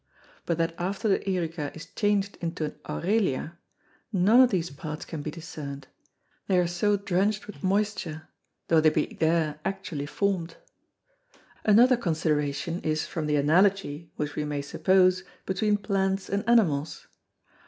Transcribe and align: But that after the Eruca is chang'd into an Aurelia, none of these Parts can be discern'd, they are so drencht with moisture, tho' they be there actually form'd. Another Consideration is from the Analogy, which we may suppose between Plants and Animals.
But 0.47 0.57
that 0.57 0.73
after 0.79 1.07
the 1.07 1.19
Eruca 1.29 1.71
is 1.75 1.85
chang'd 1.85 2.35
into 2.41 2.65
an 2.65 2.75
Aurelia, 2.89 3.59
none 4.11 4.41
of 4.41 4.49
these 4.49 4.71
Parts 4.71 5.05
can 5.05 5.21
be 5.21 5.29
discern'd, 5.29 5.87
they 6.47 6.57
are 6.57 6.65
so 6.65 6.97
drencht 6.97 7.45
with 7.45 7.63
moisture, 7.63 8.27
tho' 8.67 8.81
they 8.81 8.89
be 8.89 9.15
there 9.19 9.59
actually 9.63 10.07
form'd. 10.07 10.57
Another 11.63 11.97
Consideration 11.97 12.81
is 12.81 13.05
from 13.05 13.27
the 13.27 13.35
Analogy, 13.35 14.09
which 14.15 14.35
we 14.35 14.43
may 14.43 14.63
suppose 14.63 15.23
between 15.45 15.77
Plants 15.77 16.29
and 16.29 16.43
Animals. 16.49 17.05